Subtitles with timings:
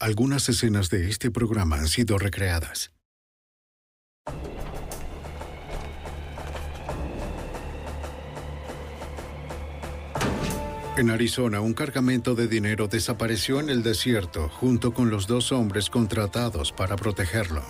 [0.00, 2.90] Algunas escenas de este programa han sido recreadas.
[10.96, 15.90] En Arizona, un cargamento de dinero desapareció en el desierto junto con los dos hombres
[15.90, 17.62] contratados para protegerlo.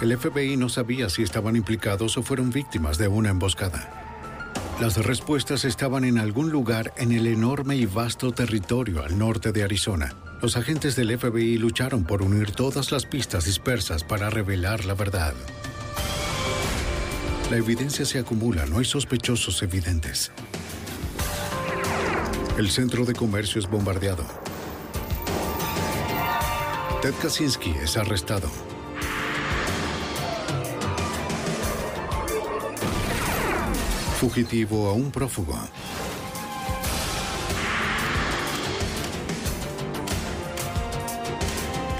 [0.00, 4.50] El FBI no sabía si estaban implicados o fueron víctimas de una emboscada.
[4.80, 9.62] Las respuestas estaban en algún lugar en el enorme y vasto territorio al norte de
[9.62, 10.29] Arizona.
[10.42, 15.34] Los agentes del FBI lucharon por unir todas las pistas dispersas para revelar la verdad.
[17.50, 20.32] La evidencia se acumula, no hay sospechosos evidentes.
[22.56, 24.24] El centro de comercio es bombardeado.
[27.02, 28.48] Ted Kaczynski es arrestado.
[34.18, 35.58] Fugitivo a un prófugo.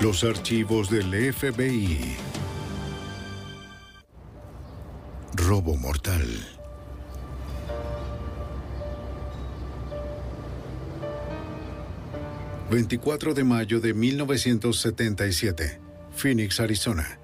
[0.00, 2.16] Los archivos del FBI.
[5.34, 6.24] Robo mortal.
[12.70, 15.80] ...24 de mayo de 1977...
[16.16, 17.18] ...Phoenix, Arizona...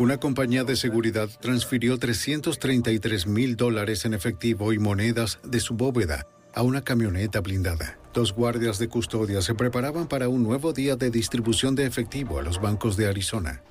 [0.00, 6.26] Una compañía de seguridad transfirió 333 mil dólares en efectivo y monedas de su bóveda
[6.54, 7.98] a una camioneta blindada.
[8.18, 12.42] Dos guardias de custodia se preparaban para un nuevo día de distribución de efectivo a
[12.42, 13.62] los bancos de Arizona.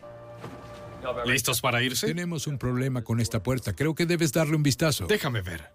[1.25, 2.07] ¿Listos para irse?
[2.07, 3.73] Tenemos un problema con esta puerta.
[3.73, 5.05] Creo que debes darle un vistazo.
[5.05, 5.65] Déjame ver.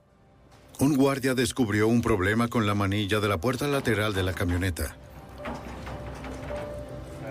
[0.79, 4.97] Un guardia descubrió un problema con la manilla de la puerta lateral de la camioneta.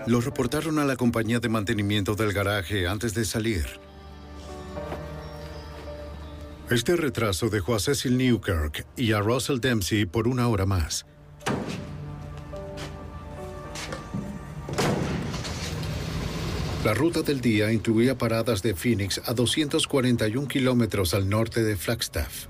[0.06, 3.66] Lo reportaron a la compañía de mantenimiento del garaje antes de salir.
[6.70, 11.04] Este retraso dejó a Cecil Newkirk y a Russell Dempsey por una hora más.
[16.84, 22.46] La ruta del día incluía paradas de Phoenix a 241 kilómetros al norte de Flagstaff.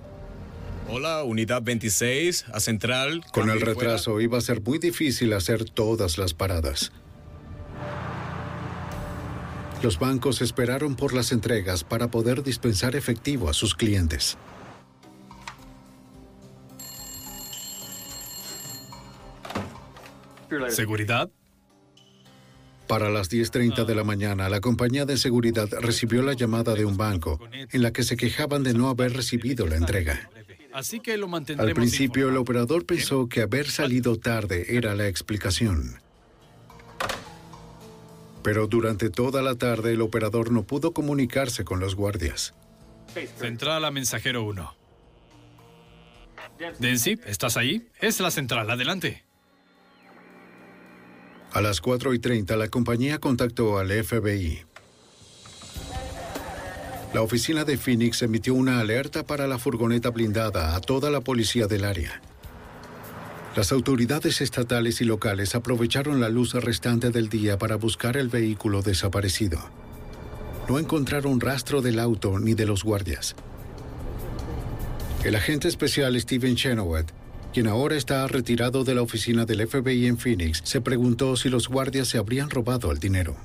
[0.88, 3.22] Hola, unidad 26, a Central.
[3.30, 3.74] Con el fuera.
[3.74, 6.92] retraso iba a ser muy difícil hacer todas las paradas.
[9.82, 14.38] Los bancos esperaron por las entregas para poder dispensar efectivo a sus clientes.
[20.68, 21.30] ¿Seguridad?
[22.86, 26.96] Para las 10.30 de la mañana, la compañía de seguridad recibió la llamada de un
[26.96, 30.28] banco en la que se quejaban de no haber recibido la entrega.
[30.72, 35.06] Así que lo mantendremos Al principio, el operador pensó que haber salido tarde era la
[35.06, 36.00] explicación.
[38.42, 42.54] Pero durante toda la tarde, el operador no pudo comunicarse con los guardias.
[43.38, 44.74] Central a mensajero 1.
[46.78, 47.86] Densi, ¿estás ahí?
[48.00, 49.24] Es la central, adelante.
[51.52, 54.64] A las 4 y 30, la compañía contactó al FBI.
[57.12, 61.66] La oficina de Phoenix emitió una alerta para la furgoneta blindada a toda la policía
[61.66, 62.22] del área.
[63.54, 68.80] Las autoridades estatales y locales aprovecharon la luz restante del día para buscar el vehículo
[68.80, 69.58] desaparecido.
[70.70, 73.36] No encontraron rastro del auto ni de los guardias.
[75.22, 77.12] El agente especial Steven Chenoweth,
[77.52, 81.68] quien ahora está retirado de la oficina del FBI en Phoenix, se preguntó si los
[81.68, 83.36] guardias se habrían robado el dinero.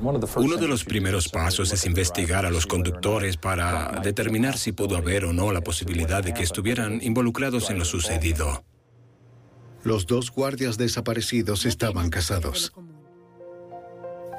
[0.00, 5.24] Uno de los primeros pasos es investigar a los conductores para determinar si pudo haber
[5.24, 8.64] o no la posibilidad de que estuvieran involucrados en lo sucedido.
[9.82, 12.72] Los dos guardias desaparecidos estaban casados.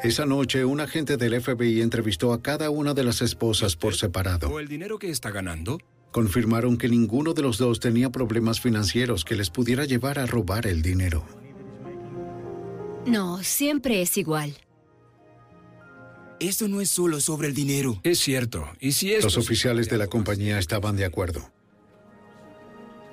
[0.01, 4.49] Esa noche, un agente del FBI entrevistó a cada una de las esposas por separado.
[4.49, 5.79] ¿O el dinero que está ganando?
[6.11, 10.67] Confirmaron que ninguno de los dos tenía problemas financieros que les pudiera llevar a robar
[10.67, 11.25] el dinero.
[13.05, 14.55] No, siempre es igual.
[16.39, 17.99] Esto no es solo sobre el dinero.
[18.03, 18.65] Es cierto.
[18.79, 21.51] Y si es Los oficiales de la compañía estaban de acuerdo.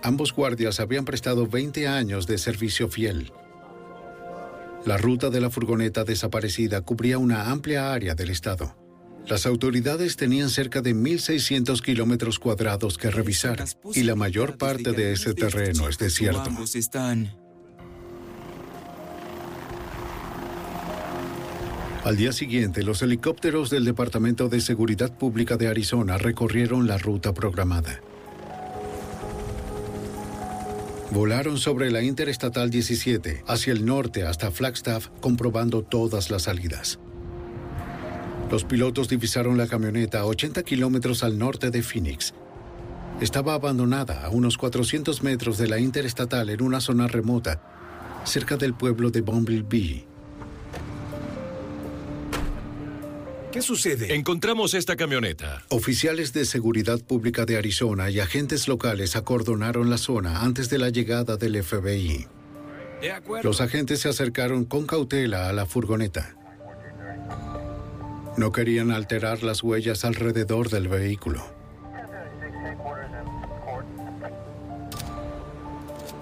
[0.02, 3.32] Ambos guardias habían prestado 20 años de servicio fiel.
[4.84, 8.76] La ruta de la furgoneta desaparecida cubría una amplia área del estado.
[9.28, 15.12] Las autoridades tenían cerca de 1.600 kilómetros cuadrados que revisar y la mayor parte de
[15.12, 16.48] ese terreno es desierto.
[22.04, 27.34] Al día siguiente, los helicópteros del Departamento de Seguridad Pública de Arizona recorrieron la ruta
[27.34, 28.00] programada.
[31.10, 37.00] Volaron sobre la Interestatal 17 hacia el norte hasta Flagstaff, comprobando todas las salidas.
[38.50, 42.32] Los pilotos divisaron la camioneta a 80 kilómetros al norte de Phoenix.
[43.20, 47.60] Estaba abandonada a unos 400 metros de la Interestatal en una zona remota,
[48.24, 50.06] cerca del pueblo de Bumblebee.
[53.50, 54.14] ¿Qué sucede?
[54.14, 55.64] Encontramos esta camioneta.
[55.70, 60.90] Oficiales de seguridad pública de Arizona y agentes locales acordonaron la zona antes de la
[60.90, 62.26] llegada del FBI.
[63.00, 63.48] De acuerdo.
[63.48, 66.35] Los agentes se acercaron con cautela a la furgoneta.
[68.36, 71.42] No querían alterar las huellas alrededor del vehículo.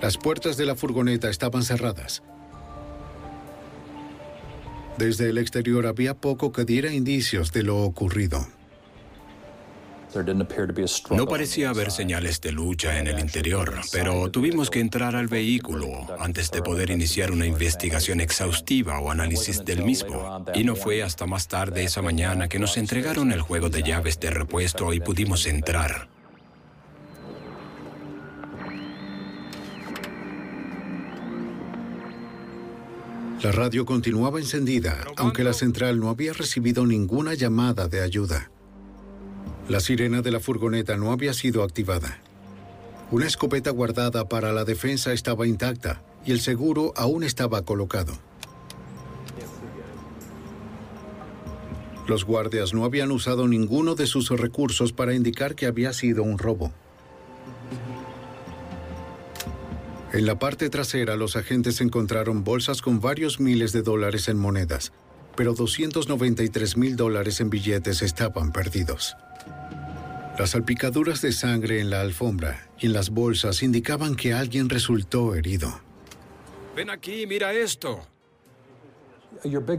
[0.01, 2.23] Las puertas de la furgoneta estaban cerradas.
[4.99, 8.47] Desde el exterior había poco que diera indicios de lo ocurrido.
[11.11, 15.89] No parecía haber señales de lucha en el interior, pero tuvimos que entrar al vehículo
[16.21, 20.45] antes de poder iniciar una investigación exhaustiva o análisis del mismo.
[20.55, 24.21] Y no fue hasta más tarde esa mañana que nos entregaron el juego de llaves
[24.21, 26.09] de repuesto y pudimos entrar.
[33.43, 38.51] La radio continuaba encendida, aunque la central no había recibido ninguna llamada de ayuda.
[39.69, 42.19] La sirena de la furgoneta no había sido activada.
[43.11, 48.13] Una escopeta guardada para la defensa estaba intacta y el seguro aún estaba colocado.
[52.07, 56.37] Los guardias no habían usado ninguno de sus recursos para indicar que había sido un
[56.37, 56.71] robo.
[60.13, 64.93] En la parte trasera los agentes encontraron bolsas con varios miles de dólares en monedas,
[65.37, 69.17] pero 293 mil dólares en billetes estaban perdidos.
[70.39, 75.35] Las salpicaduras de sangre en la alfombra y en las bolsas indicaban que alguien resultó
[75.35, 75.81] herido.
[76.75, 78.05] Ven aquí, mira esto.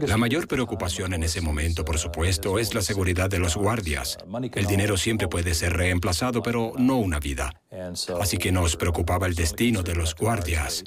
[0.06, 4.16] La mayor preocupación en ese momento, por supuesto, es la seguridad de los guardias.
[4.54, 7.52] El dinero siempre puede ser reemplazado, pero no una vida.
[8.20, 10.84] Así que nos preocupaba el destino de los guardias.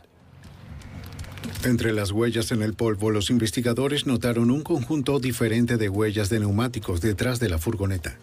[1.65, 6.39] Entre las huellas en el polvo, los investigadores notaron un conjunto diferente de huellas de
[6.39, 8.17] neumáticos detrás de la furgoneta.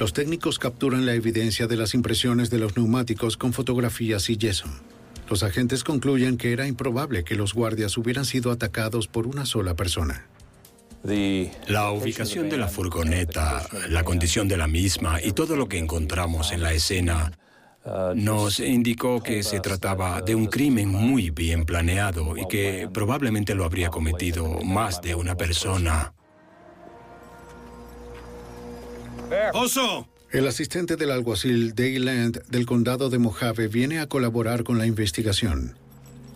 [0.00, 4.64] Los técnicos capturan la evidencia de las impresiones de los neumáticos con fotografías y yeso.
[5.28, 9.76] Los agentes concluyen que era improbable que los guardias hubieran sido atacados por una sola
[9.76, 10.26] persona.
[11.68, 16.50] La ubicación de la furgoneta, la condición de la misma y todo lo que encontramos
[16.52, 17.32] en la escena
[18.14, 23.66] nos indicó que se trataba de un crimen muy bien planeado y que probablemente lo
[23.66, 26.14] habría cometido más de una persona.
[29.54, 30.08] ¡Oso!
[30.30, 34.86] El asistente del alguacil Dale Land del condado de Mojave viene a colaborar con la
[34.86, 35.76] investigación.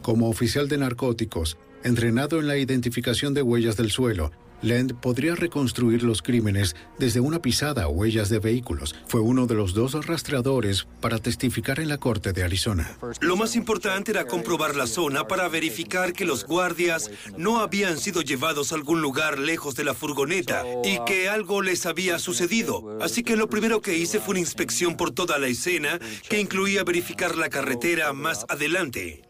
[0.03, 4.33] Como oficial de narcóticos, entrenado en la identificación de huellas del suelo,
[4.65, 8.95] Land podría reconstruir los crímenes desde una pisada o huellas de vehículos.
[9.07, 12.97] Fue uno de los dos rastreadores para testificar en la corte de Arizona.
[13.21, 18.23] Lo más importante era comprobar la zona para verificar que los guardias no habían sido
[18.23, 22.99] llevados a algún lugar lejos de la furgoneta y que algo les había sucedido.
[23.03, 26.85] Así que lo primero que hice fue una inspección por toda la escena que incluía
[26.85, 29.23] verificar la carretera más adelante.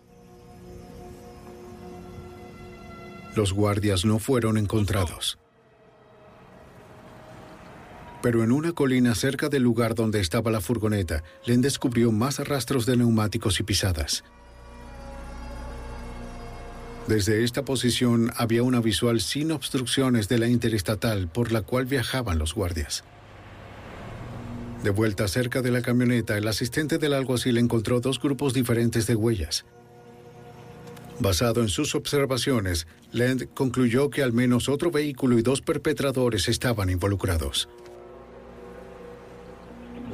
[3.35, 5.39] Los guardias no fueron encontrados.
[8.23, 12.87] Pero en una colina cerca del lugar donde estaba la furgoneta, Len descubrió más rastros
[12.87, 14.25] de neumáticos y pisadas.
[17.09, 22.39] Desde esta posición había una visual sin obstrucciones de la interestatal por la cual viajaban
[22.39, 23.05] los guardias.
[24.83, 29.17] De vuelta cerca de la camioneta, el asistente del alguacil encontró dos grupos diferentes de
[29.17, 29.67] huellas.
[31.21, 36.91] Basado en sus observaciones, Land concluyó que al menos otro vehículo y dos perpetradores estaban
[36.91, 37.69] involucrados.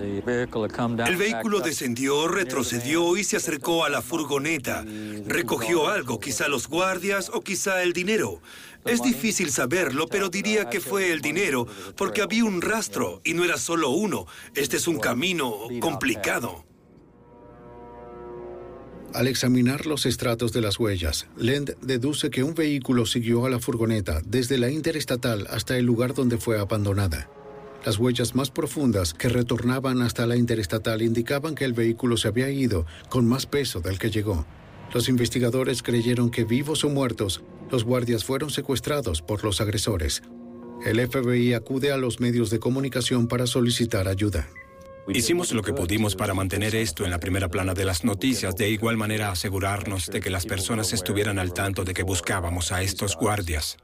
[0.01, 4.85] El vehículo descendió, retrocedió y se acercó a la furgoneta.
[5.27, 8.41] Recogió algo, quizá los guardias o quizá el dinero.
[8.87, 11.67] Es difícil saberlo, pero diría que fue el dinero,
[11.97, 14.27] porque había un rastro y no era solo uno.
[14.55, 16.65] Este es un camino complicado.
[19.13, 23.59] Al examinar los estratos de las huellas, Lend deduce que un vehículo siguió a la
[23.59, 27.29] furgoneta desde la interestatal hasta el lugar donde fue abandonada.
[27.85, 32.51] Las huellas más profundas que retornaban hasta la interestatal indicaban que el vehículo se había
[32.51, 34.47] ido con más peso del que llegó.
[34.95, 40.23] Los investigadores creyeron que vivos o muertos, los guardias fueron secuestrados por los agresores.
[40.85, 44.49] El FBI acude a los medios de comunicación para solicitar ayuda.
[45.15, 48.71] Hicimos lo que pudimos para mantener esto en la primera plana de las noticias, de
[48.71, 53.17] igual manera asegurarnos de que las personas estuvieran al tanto de que buscábamos a estos
[53.17, 53.77] guardias.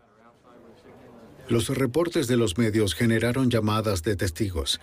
[1.49, 4.81] Los reportes de los medios generaron llamadas de testigos.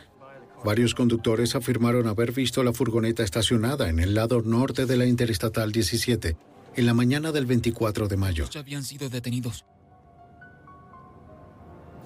[0.64, 5.72] Varios conductores afirmaron haber visto la furgoneta estacionada en el lado norte de la Interestatal
[5.72, 6.38] 17
[6.76, 8.50] en la mañana del 24 de mayo.
[8.50, 9.66] Ya habían sido detenidos.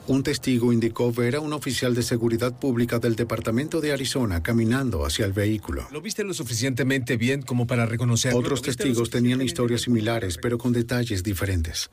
[0.07, 5.05] Un testigo indicó ver a un oficial de seguridad pública del Departamento de Arizona caminando
[5.05, 5.85] hacia el vehículo.
[5.91, 8.39] ¿Lo viste lo suficientemente bien como para reconocerlo?
[8.39, 11.89] Otros testigos tenían historias similares, pero con detalles diferentes.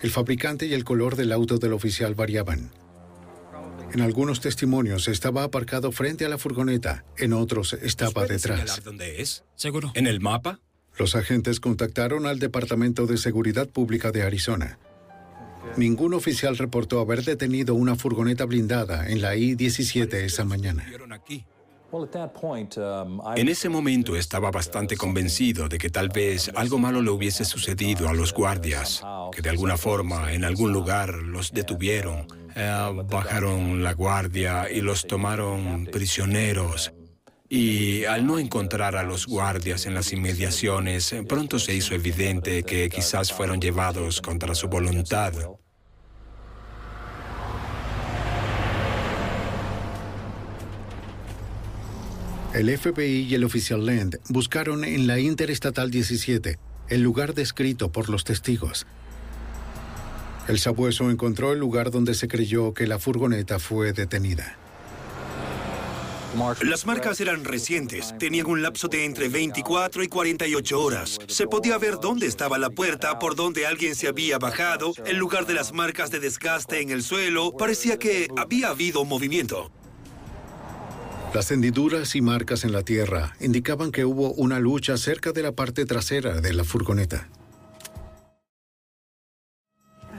[0.00, 2.70] El fabricante y el color del auto del oficial variaban.
[3.92, 8.84] En algunos testimonios estaba aparcado frente a la furgoneta, en otros estaba ¿Puede detrás.
[8.84, 9.42] dónde es?
[9.56, 9.90] Seguro.
[9.94, 10.60] ¿En el mapa?
[10.96, 14.78] Los agentes contactaron al Departamento de Seguridad Pública de Arizona.
[15.78, 20.84] Ningún oficial reportó haber detenido una furgoneta blindada en la I-17 esa mañana.
[23.36, 28.08] En ese momento estaba bastante convencido de que tal vez algo malo le hubiese sucedido
[28.08, 33.94] a los guardias, que de alguna forma en algún lugar los detuvieron, eh, bajaron la
[33.94, 36.92] guardia y los tomaron prisioneros.
[37.48, 42.90] Y al no encontrar a los guardias en las inmediaciones, pronto se hizo evidente que
[42.90, 45.32] quizás fueron llevados contra su voluntad.
[52.58, 58.08] El FBI y el oficial Land buscaron en la Interestatal 17 el lugar descrito por
[58.08, 58.84] los testigos.
[60.48, 64.56] El sabueso encontró el lugar donde se creyó que la furgoneta fue detenida.
[66.62, 71.18] Las marcas eran recientes, tenían un lapso de entre 24 y 48 horas.
[71.28, 75.46] Se podía ver dónde estaba la puerta, por donde alguien se había bajado, el lugar
[75.46, 77.52] de las marcas de desgaste en el suelo.
[77.52, 79.70] Parecía que había habido movimiento.
[81.34, 85.52] Las hendiduras y marcas en la tierra indicaban que hubo una lucha cerca de la
[85.52, 87.28] parte trasera de la furgoneta.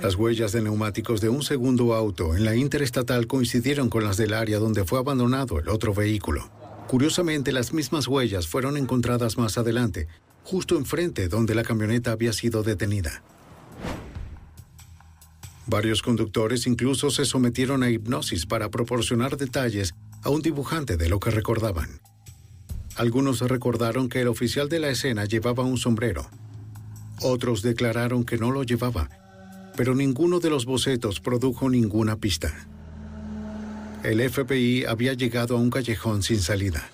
[0.04, 4.34] Las huellas de neumáticos de un segundo auto en la interestatal coincidieron con las del
[4.34, 6.52] área donde fue abandonado el otro vehículo.
[6.88, 10.08] Curiosamente, las mismas huellas fueron encontradas más adelante,
[10.44, 13.24] justo enfrente donde la camioneta había sido detenida.
[15.66, 21.20] Varios conductores incluso se sometieron a hipnosis para proporcionar detalles a un dibujante de lo
[21.20, 22.02] que recordaban.
[22.96, 26.30] Algunos recordaron que el oficial de la escena llevaba un sombrero.
[27.22, 29.10] Otros declararon que no lo llevaba,
[29.76, 32.54] pero ninguno de los bocetos produjo ninguna pista.
[34.04, 36.90] El FBI había llegado a un callejón sin salida.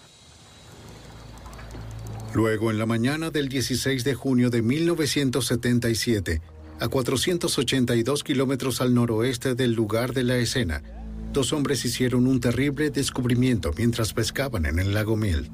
[2.34, 6.42] Luego, en la mañana del 16 de junio de 1977,
[6.80, 10.84] a 482 kilómetros al noroeste del lugar de la escena,
[11.36, 15.50] dos hombres hicieron un terrible descubrimiento mientras pescaban en el lago Mill.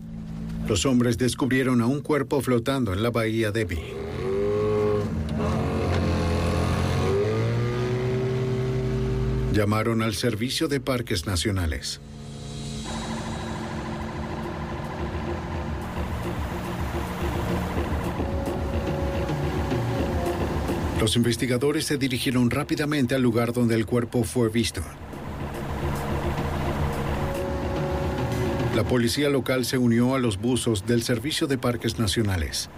[0.69, 3.93] Los hombres descubrieron a un cuerpo flotando en la bahía de Bee.
[9.53, 11.99] Llamaron al Servicio de Parques Nacionales.
[20.99, 24.83] Los investigadores se dirigieron rápidamente al lugar donde el cuerpo fue visto.
[28.75, 32.69] La policía local se unió a los buzos del Servicio de Parques Nacionales.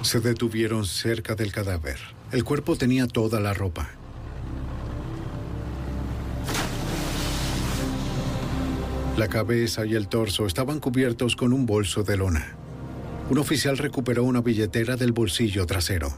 [0.00, 1.98] Se detuvieron cerca del cadáver.
[2.32, 3.90] El cuerpo tenía toda la ropa.
[9.18, 12.56] La cabeza y el torso estaban cubiertos con un bolso de lona.
[13.30, 16.14] Un oficial recuperó una billetera del bolsillo trasero.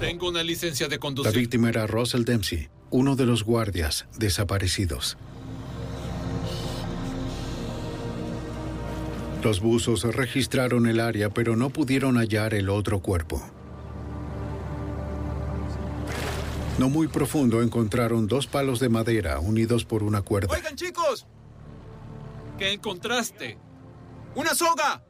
[0.00, 1.32] Tengo una licencia de La conducir.
[1.32, 5.16] víctima era Russell Dempsey, uno de los guardias desaparecidos.
[9.42, 13.42] Los buzos registraron el área, pero no pudieron hallar el otro cuerpo.
[16.78, 20.52] No muy profundo encontraron dos palos de madera unidos por una cuerda.
[20.52, 21.26] Oigan, chicos.
[22.58, 23.58] ¿Qué encontraste?
[24.34, 25.04] ¡Una soga!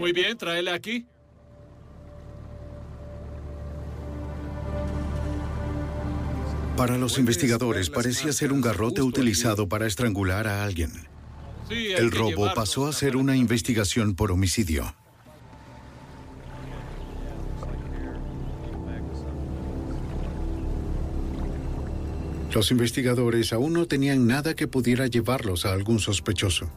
[0.00, 1.04] Muy bien, tráele aquí.
[6.74, 10.90] Para los investigadores parecía ser un garrote utilizado para estrangular a alguien.
[11.68, 14.94] El robo pasó a ser una investigación por homicidio.
[22.54, 26.70] Los investigadores aún no tenían nada que pudiera llevarlos a algún sospechoso.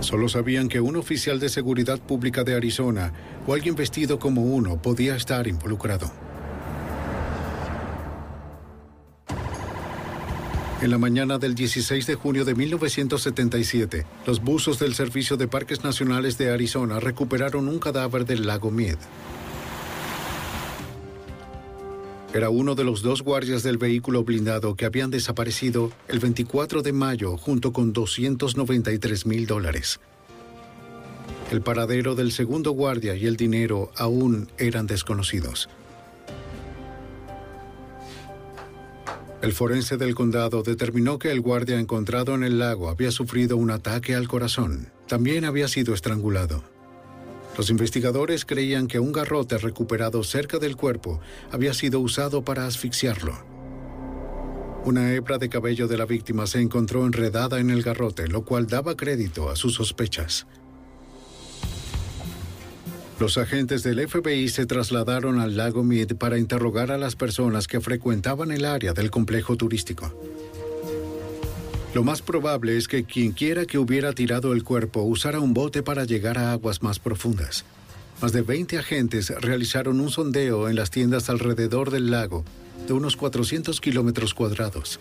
[0.00, 3.12] Solo sabían que un oficial de seguridad pública de Arizona
[3.46, 6.10] o alguien vestido como uno podía estar involucrado.
[10.80, 15.84] En la mañana del 16 de junio de 1977, los buzos del Servicio de Parques
[15.84, 18.96] Nacionales de Arizona recuperaron un cadáver del lago Mead.
[22.32, 26.92] Era uno de los dos guardias del vehículo blindado que habían desaparecido el 24 de
[26.92, 29.98] mayo junto con 293 mil dólares.
[31.50, 35.68] El paradero del segundo guardia y el dinero aún eran desconocidos.
[39.42, 43.72] El forense del condado determinó que el guardia encontrado en el lago había sufrido un
[43.72, 44.92] ataque al corazón.
[45.08, 46.62] También había sido estrangulado.
[47.56, 53.34] Los investigadores creían que un garrote recuperado cerca del cuerpo había sido usado para asfixiarlo.
[54.84, 58.66] Una hebra de cabello de la víctima se encontró enredada en el garrote, lo cual
[58.66, 60.46] daba crédito a sus sospechas.
[63.18, 67.82] Los agentes del FBI se trasladaron al lago Mead para interrogar a las personas que
[67.82, 70.10] frecuentaban el área del complejo turístico.
[71.92, 75.82] Lo más probable es que quien quiera que hubiera tirado el cuerpo usara un bote
[75.82, 77.64] para llegar a aguas más profundas.
[78.22, 82.44] Más de 20 agentes realizaron un sondeo en las tiendas alrededor del lago,
[82.86, 85.00] de unos 400 kilómetros cuadrados.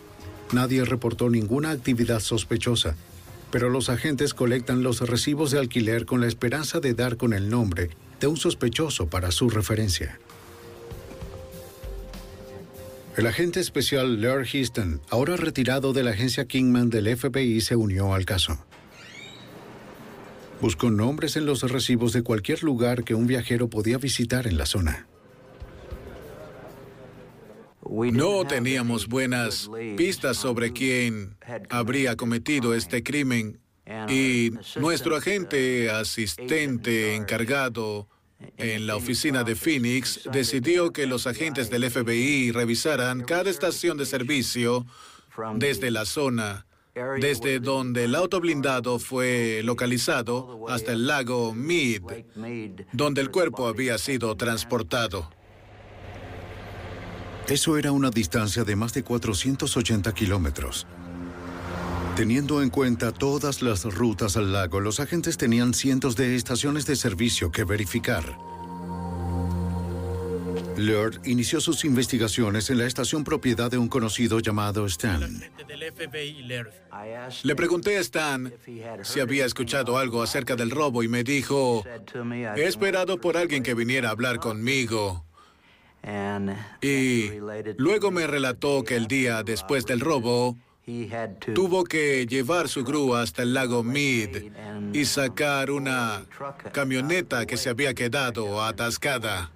[0.51, 2.95] Nadie reportó ninguna actividad sospechosa,
[3.51, 7.49] pero los agentes colectan los recibos de alquiler con la esperanza de dar con el
[7.49, 10.19] nombre de un sospechoso para su referencia.
[13.17, 18.13] El agente especial Laird Houston, ahora retirado de la agencia Kingman del FBI, se unió
[18.13, 18.63] al caso.
[20.61, 24.65] Buscó nombres en los recibos de cualquier lugar que un viajero podía visitar en la
[24.65, 25.07] zona.
[27.89, 31.37] No teníamos buenas pistas sobre quién
[31.69, 33.59] habría cometido este crimen
[34.07, 38.07] y nuestro agente asistente encargado
[38.57, 44.05] en la oficina de Phoenix decidió que los agentes del FBI revisaran cada estación de
[44.05, 44.85] servicio
[45.55, 46.65] desde la zona,
[47.19, 52.01] desde donde el auto blindado fue localizado hasta el lago Mead,
[52.91, 55.29] donde el cuerpo había sido transportado.
[57.47, 60.85] Eso era una distancia de más de 480 kilómetros.
[62.19, 66.97] Teniendo en cuenta todas las rutas al lago, los agentes tenían cientos de estaciones de
[66.97, 68.37] servicio que verificar.
[70.75, 75.41] Laird inició sus investigaciones en la estación propiedad de un conocido llamado Stan.
[77.43, 78.53] Le pregunté a Stan
[79.03, 81.85] si había escuchado algo acerca del robo y me dijo,
[82.57, 85.23] he esperado por alguien que viniera a hablar conmigo.
[86.81, 87.29] Y
[87.77, 90.57] luego me relató que el día después del robo,
[91.53, 96.25] Tuvo que llevar su grúa hasta el lago Mead y sacar una
[96.71, 99.51] camioneta que se había quedado atascada.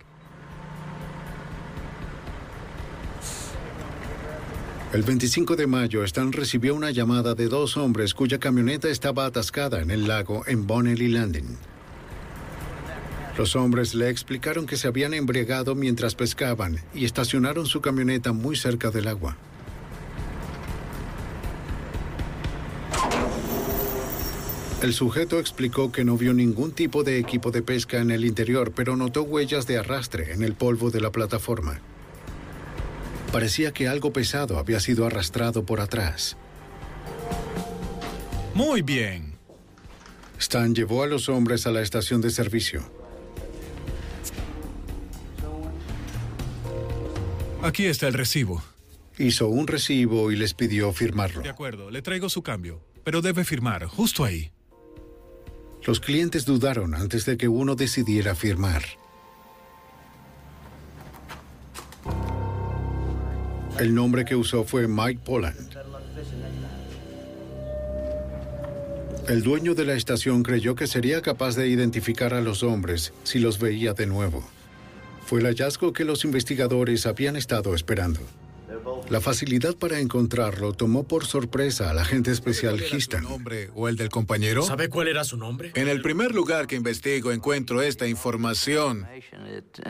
[4.93, 9.81] El 25 de mayo, Stan recibió una llamada de dos hombres cuya camioneta estaba atascada
[9.81, 11.57] en el lago en Bonnelly Landing.
[13.35, 18.55] Los hombres le explicaron que se habían embriagado mientras pescaban y estacionaron su camioneta muy
[18.55, 19.35] cerca del agua.
[24.83, 28.73] El sujeto explicó que no vio ningún tipo de equipo de pesca en el interior,
[28.75, 31.79] pero notó huellas de arrastre en el polvo de la plataforma.
[33.31, 36.35] Parecía que algo pesado había sido arrastrado por atrás.
[38.53, 39.37] Muy bien.
[40.37, 42.83] Stan llevó a los hombres a la estación de servicio.
[47.61, 48.61] Aquí está el recibo.
[49.17, 51.41] Hizo un recibo y les pidió firmarlo.
[51.41, 54.51] De acuerdo, le traigo su cambio, pero debe firmar justo ahí.
[55.85, 58.83] Los clientes dudaron antes de que uno decidiera firmar.
[63.79, 65.73] El nombre que usó fue Mike Poland.
[69.27, 73.39] El dueño de la estación creyó que sería capaz de identificar a los hombres si
[73.39, 74.43] los veía de nuevo.
[75.25, 78.21] Fue el hallazgo que los investigadores habían estado esperando.
[79.09, 83.23] La facilidad para encontrarlo tomó por sorpresa al agente especial Histon.
[83.23, 84.63] nombre o el del compañero?
[84.63, 85.71] ¿Sabe cuál era su nombre?
[85.75, 89.05] En el primer lugar que investigo encuentro esta información.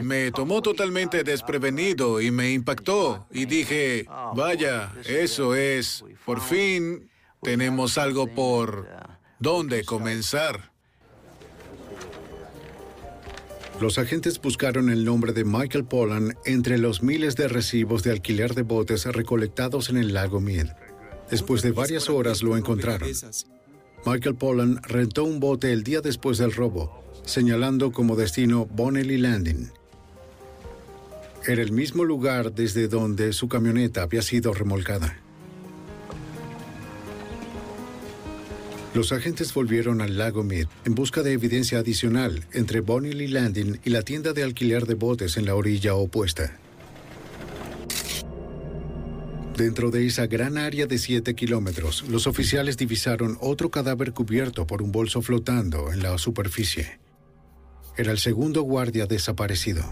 [0.02, 3.28] Me tomó totalmente desprevenido y me impactó.
[3.32, 7.10] Y dije, vaya, eso es, por fin
[7.42, 8.88] tenemos algo por
[9.40, 10.73] dónde comenzar.
[13.84, 18.56] Los agentes buscaron el nombre de Michael Pollan entre los miles de recibos de alquiler
[18.56, 20.70] de botes recolectados en el lago Mead.
[21.30, 23.10] Después de varias horas lo encontraron.
[24.06, 29.70] Michael Pollan rentó un bote el día después del robo, señalando como destino Bonnelly Landing.
[31.46, 35.23] Era el mismo lugar desde donde su camioneta había sido remolcada.
[38.94, 43.90] Los agentes volvieron al lago Mead en busca de evidencia adicional entre Bonnelly Landing y
[43.90, 46.60] la tienda de alquiler de botes en la orilla opuesta.
[49.58, 54.84] Dentro de esa gran área de 7 kilómetros, los oficiales divisaron otro cadáver cubierto por
[54.84, 57.00] un bolso flotando en la superficie.
[57.98, 59.84] Era el segundo guardia desaparecido.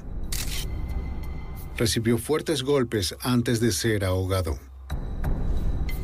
[1.75, 4.59] Recibió fuertes golpes antes de ser ahogado.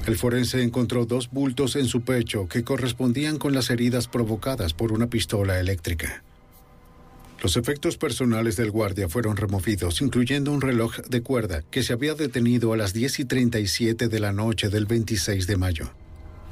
[0.08, 4.94] El forense encontró dos bultos en su pecho que correspondían con las heridas provocadas por
[4.94, 6.24] una pistola eléctrica.
[7.44, 12.16] Los efectos personales del guardia fueron removidos, incluyendo un reloj de cuerda que se había
[12.16, 15.92] detenido a las 10 y 37 de la noche del 26 de mayo.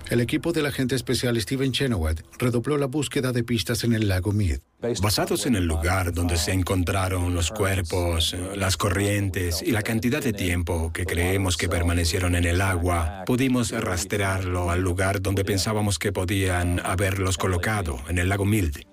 [0.09, 4.31] El equipo del agente especial Steven Chenoweth redobló la búsqueda de pistas en el lago
[4.33, 4.59] Mead.
[5.01, 10.31] Basados en el lugar donde se encontraron los cuerpos, las corrientes y la cantidad de
[10.31, 16.11] tiempo que creemos que permanecieron en el agua, pudimos rastrearlo al lugar donde pensábamos que
[16.11, 18.85] podían haberlos colocado, en el lago Mild.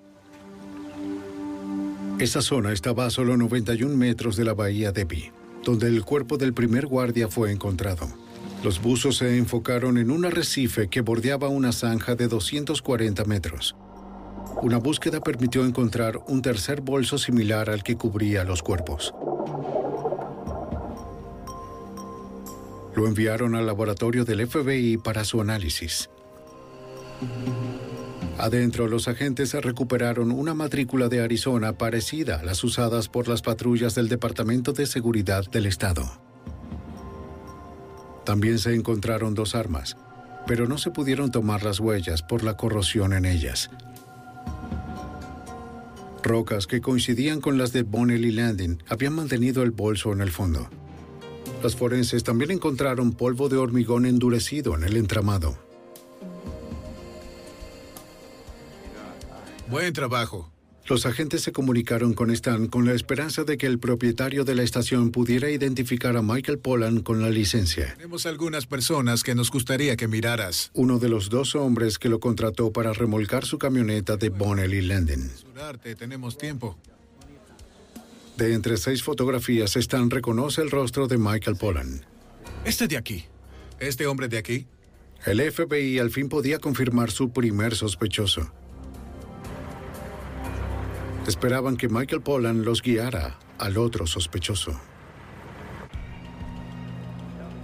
[2.17, 5.31] Esa zona estaba a solo 91 metros de la bahía de Pi,
[5.63, 8.22] donde el cuerpo del primer guardia fue encontrado.
[8.63, 13.75] Los buzos se enfocaron en un arrecife que bordeaba una zanja de 240 metros.
[14.61, 19.13] Una búsqueda permitió encontrar un tercer bolso similar al que cubría los cuerpos.
[22.95, 26.09] Lo enviaron al laboratorio del FBI para su análisis.
[28.37, 33.93] Adentro, los agentes recuperaron una matrícula de Arizona parecida a las usadas por las patrullas
[33.93, 36.32] del Departamento de Seguridad del Estado.
[38.25, 39.97] También se encontraron dos armas,
[40.47, 43.69] pero no se pudieron tomar las huellas por la corrosión en ellas.
[46.23, 50.69] Rocas que coincidían con las de Bonnelly Landing habían mantenido el bolso en el fondo.
[51.61, 55.57] Los forenses también encontraron polvo de hormigón endurecido en el entramado.
[59.69, 60.52] Buen trabajo.
[60.85, 64.63] Los agentes se comunicaron con Stan con la esperanza de que el propietario de la
[64.63, 67.93] estación pudiera identificar a Michael Pollan con la licencia.
[67.95, 70.71] Tenemos algunas personas que nos gustaría que miraras.
[70.73, 75.29] Uno de los dos hombres que lo contrató para remolcar su camioneta de Bonnelly Landing.
[75.97, 76.77] Tenemos tiempo.
[78.35, 82.01] De entre seis fotografías, Stan reconoce el rostro de Michael Pollan.
[82.65, 83.25] Este de aquí.
[83.79, 84.67] ¿Este hombre de aquí?
[85.25, 88.51] El FBI al fin podía confirmar su primer sospechoso.
[91.27, 94.79] Esperaban que Michael Pollan los guiara al otro sospechoso.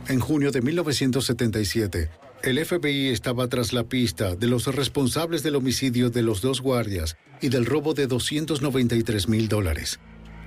[0.08, 2.10] En junio de 1977,
[2.42, 7.18] el FBI estaba tras la pista de los responsables del homicidio de los dos guardias
[7.42, 10.00] y del robo de 293 mil dólares.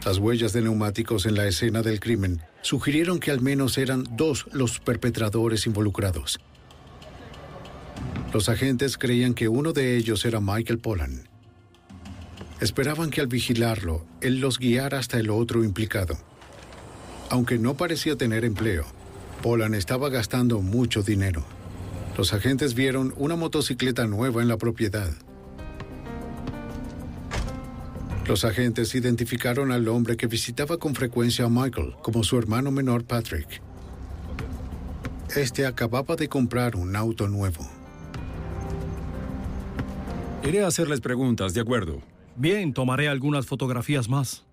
[0.04, 4.46] Las huellas de neumáticos en la escena del crimen sugirieron que al menos eran dos
[4.52, 6.40] los perpetradores involucrados.
[8.32, 11.31] Los agentes creían que uno de ellos era Michael Pollan.
[12.62, 16.16] Esperaban que al vigilarlo, él los guiara hasta el otro implicado.
[17.28, 18.84] Aunque no parecía tener empleo,
[19.42, 21.44] Polan estaba gastando mucho dinero.
[22.16, 25.10] Los agentes vieron una motocicleta nueva en la propiedad.
[28.28, 33.02] Los agentes identificaron al hombre que visitaba con frecuencia a Michael como su hermano menor
[33.02, 33.60] Patrick.
[35.34, 37.68] Este acababa de comprar un auto nuevo.
[40.44, 42.11] Iré a hacerles preguntas, de acuerdo.
[42.36, 44.44] Bien, tomaré algunas fotografías más.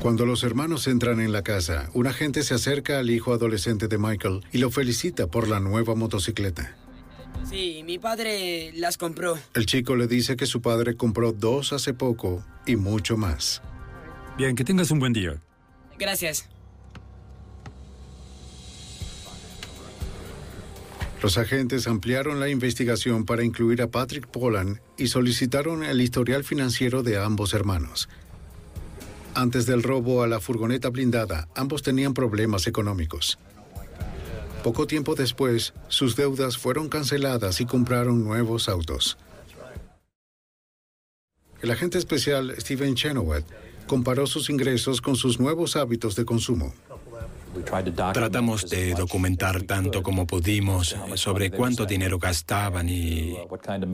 [0.00, 3.98] Cuando los hermanos entran en la casa, un agente se acerca al hijo adolescente de
[3.98, 6.76] Michael y lo felicita por la nueva motocicleta.
[7.44, 9.38] Sí, mi padre las compró.
[9.54, 13.62] El chico le dice que su padre compró dos hace poco y mucho más.
[14.36, 15.40] Bien, que tengas un buen día.
[15.98, 16.48] Gracias.
[21.26, 27.02] Los agentes ampliaron la investigación para incluir a Patrick Poland y solicitaron el historial financiero
[27.02, 28.08] de ambos hermanos.
[29.34, 33.40] Antes del robo a la furgoneta blindada, ambos tenían problemas económicos.
[34.62, 39.18] Poco tiempo después, sus deudas fueron canceladas y compraron nuevos autos.
[41.60, 43.46] El agente especial Steven Chenoweth
[43.88, 46.72] comparó sus ingresos con sus nuevos hábitos de consumo.
[48.12, 53.36] Tratamos de documentar tanto como pudimos sobre cuánto dinero gastaban y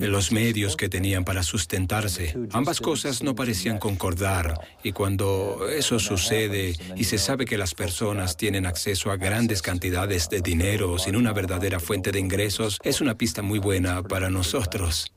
[0.00, 2.36] los medios que tenían para sustentarse.
[2.52, 8.36] Ambas cosas no parecían concordar y cuando eso sucede y se sabe que las personas
[8.36, 13.16] tienen acceso a grandes cantidades de dinero sin una verdadera fuente de ingresos, es una
[13.16, 15.12] pista muy buena para nosotros.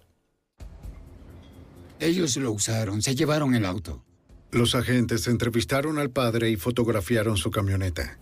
[1.99, 4.03] Ellos lo usaron, se llevaron el auto.
[4.51, 8.17] Los agentes entrevistaron al padre y fotografiaron su camioneta.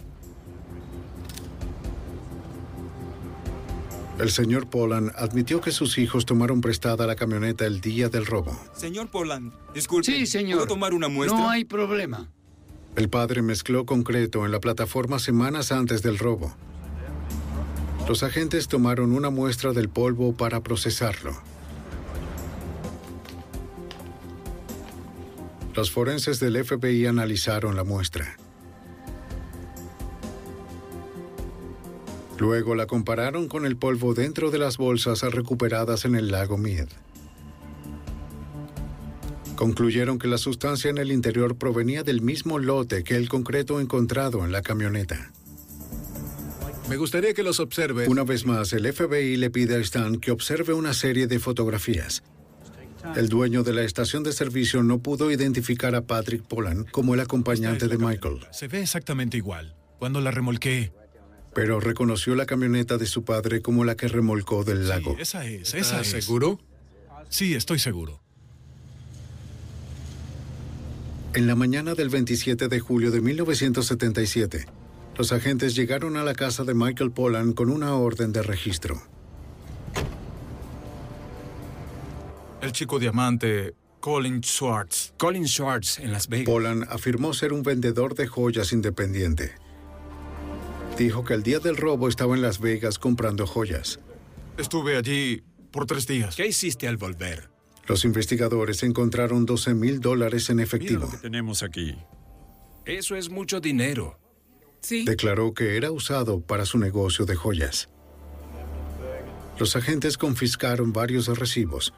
[4.23, 8.57] El señor Poland admitió que sus hijos tomaron prestada la camioneta el día del robo.
[8.73, 10.09] Señor Poland, disculpe.
[10.09, 10.59] Sí, señor.
[10.59, 11.37] ¿Puedo tomar una muestra?
[11.37, 12.31] No hay problema.
[12.95, 16.55] El padre mezcló concreto en la plataforma semanas antes del robo.
[18.07, 21.35] Los agentes tomaron una muestra del polvo para procesarlo.
[25.75, 28.37] Los forenses del FBI analizaron la muestra.
[32.39, 36.87] Luego la compararon con el polvo dentro de las bolsas recuperadas en el lago Mead.
[39.55, 44.43] Concluyeron que la sustancia en el interior provenía del mismo lote que el concreto encontrado
[44.43, 45.31] en la camioneta.
[46.89, 48.07] Me gustaría que los observe.
[48.07, 52.23] Una vez más, el FBI le pide a Stan que observe una serie de fotografías.
[53.15, 57.19] El dueño de la estación de servicio no pudo identificar a Patrick Poland como el
[57.19, 58.39] acompañante de Michael.
[58.51, 59.75] Se ve exactamente igual.
[59.99, 60.91] Cuando la remolqué,
[61.53, 65.15] pero reconoció la camioneta de su padre como la que remolcó del lago.
[65.15, 66.07] Sí, esa es, esa es.
[66.07, 66.59] seguro?
[67.29, 68.21] Sí, estoy seguro.
[71.33, 74.67] En la mañana del 27 de julio de 1977,
[75.17, 79.01] los agentes llegaron a la casa de Michael Pollan con una orden de registro.
[82.61, 85.13] El chico diamante, Colin Schwartz.
[85.17, 86.45] Colin Schwartz, en Las Vegas.
[86.45, 89.62] Pollan afirmó ser un vendedor de joyas independiente.
[90.97, 93.99] Dijo que el día del robo estaba en Las Vegas comprando joyas.
[94.57, 96.35] Estuve allí por tres días.
[96.35, 97.49] ¿Qué hiciste al volver?
[97.87, 101.01] Los investigadores encontraron 12 mil dólares en efectivo.
[101.01, 101.95] Mira lo que tenemos aquí.
[102.85, 104.19] Eso es mucho dinero.
[104.81, 105.03] Sí.
[105.03, 107.89] Declaró que era usado para su negocio de joyas.
[109.57, 111.93] Los agentes confiscaron varios recibos.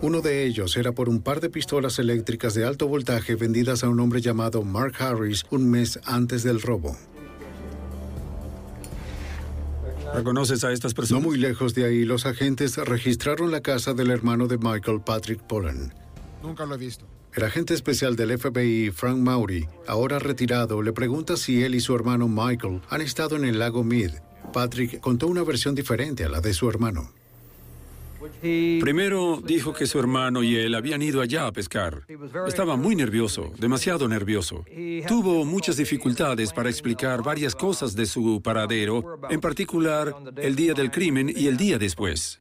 [0.00, 3.88] Uno de ellos era por un par de pistolas eléctricas de alto voltaje vendidas a
[3.88, 6.96] un hombre llamado Mark Harris un mes antes del robo.
[10.14, 11.22] ¿Reconoces a estas personas?
[11.22, 15.40] No muy lejos de ahí, los agentes registraron la casa del hermano de Michael, Patrick
[15.42, 15.92] Pollan.
[16.40, 17.04] Nunca lo he visto.
[17.34, 21.96] El agente especial del FBI, Frank Maury, ahora retirado, le pregunta si él y su
[21.96, 24.12] hermano Michael han estado en el lago Mead.
[24.52, 27.10] Patrick contó una versión diferente a la de su hermano.
[28.40, 32.06] Primero dijo que su hermano y él habían ido allá a pescar.
[32.46, 34.64] Estaba muy nervioso, demasiado nervioso.
[35.08, 40.90] Tuvo muchas dificultades para explicar varias cosas de su paradero, en particular el día del
[40.90, 42.40] crimen y el día después.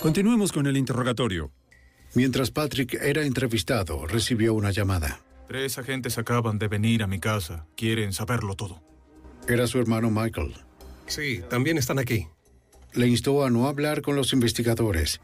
[0.00, 1.50] Continuemos con el interrogatorio.
[2.14, 5.20] Mientras Patrick era entrevistado, recibió una llamada.
[5.48, 7.66] Tres agentes acaban de venir a mi casa.
[7.74, 8.82] Quieren saberlo todo.
[9.48, 10.54] Era su hermano Michael.
[11.06, 12.28] Sí, también están aquí
[12.94, 15.20] le instó a no hablar con los investigadores.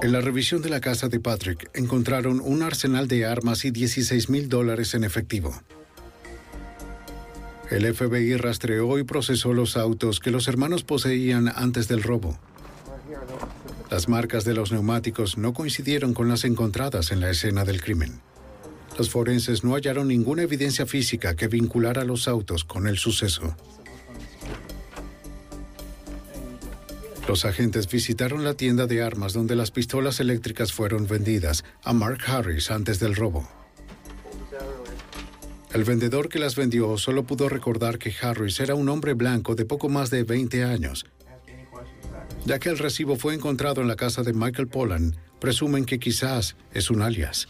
[0.00, 4.30] En la revisión de la casa de Patrick encontraron un arsenal de armas y 16
[4.30, 5.60] mil dólares en efectivo.
[7.70, 12.38] El FBI rastreó y procesó los autos que los hermanos poseían antes del robo.
[13.90, 18.20] Las marcas de los neumáticos no coincidieron con las encontradas en la escena del crimen.
[18.96, 23.56] Los forenses no hallaron ninguna evidencia física que vinculara los autos con el suceso.
[27.28, 32.20] Los agentes visitaron la tienda de armas donde las pistolas eléctricas fueron vendidas a Mark
[32.26, 33.46] Harris antes del robo.
[35.74, 39.66] El vendedor que las vendió solo pudo recordar que Harris era un hombre blanco de
[39.66, 41.04] poco más de 20 años.
[42.46, 46.56] Ya que el recibo fue encontrado en la casa de Michael Pollan, presumen que quizás
[46.72, 47.46] es un alias.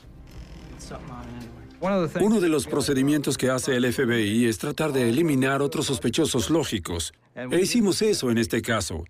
[2.21, 7.14] Uno de los procedimientos que hace el FBI es tratar de eliminar otros sospechosos lógicos.
[7.37, 9.05] E hicimos eso en este caso.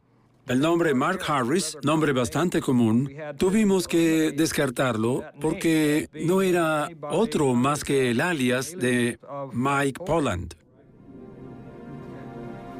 [0.48, 7.84] El nombre Mark Harris, nombre bastante común, tuvimos que descartarlo porque no era otro más
[7.84, 9.18] que el alias de
[9.52, 10.54] Mike Polland.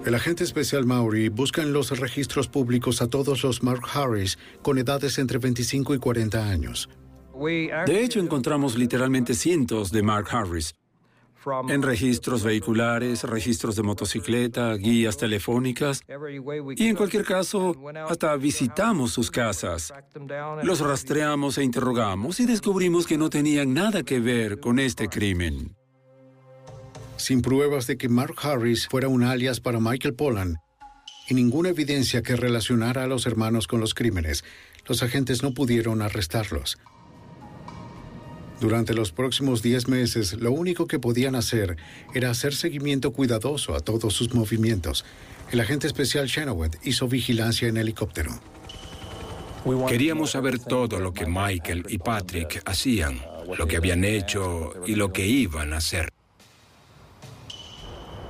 [0.07, 4.79] El agente especial Maury busca en los registros públicos a todos los Mark Harris con
[4.79, 6.89] edades entre 25 y 40 años.
[7.87, 10.75] De hecho, encontramos literalmente cientos de Mark Harris
[11.69, 16.03] en registros vehiculares, registros de motocicleta, guías telefónicas
[16.77, 17.75] y en cualquier caso
[18.09, 19.93] hasta visitamos sus casas.
[20.63, 25.75] Los rastreamos e interrogamos y descubrimos que no tenían nada que ver con este crimen.
[27.17, 30.57] Sin pruebas de que Mark Harris fuera un alias para Michael Pollan
[31.29, 34.45] y ninguna evidencia que relacionara a los hermanos con los crímenes,
[34.87, 36.79] los agentes no pudieron arrestarlos.
[38.61, 41.77] Durante los próximos 10 meses, lo único que podían hacer
[42.13, 45.05] era hacer seguimiento cuidadoso a todos sus movimientos.
[45.53, 48.33] El agente especial Chenoweth hizo vigilancia en helicóptero.
[49.87, 53.21] Queríamos saber todo lo que Michael y Patrick hacían,
[53.57, 56.13] lo que habían hecho y lo que iban a hacer.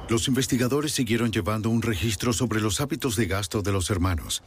[0.09, 4.43] Los investigadores siguieron llevando un registro sobre los hábitos de gasto de los hermanos.